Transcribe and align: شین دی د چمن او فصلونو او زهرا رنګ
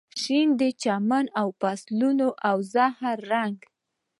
شین 0.21 0.47
دی 0.59 0.69
د 0.75 0.77
چمن 0.83 1.25
او 1.39 1.47
فصلونو 1.61 2.27
او 2.49 2.57
زهرا 2.73 3.11
رنګ 3.31 3.57